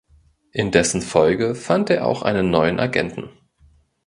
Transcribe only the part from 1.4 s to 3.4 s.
fand er auch einen neuen Agenten.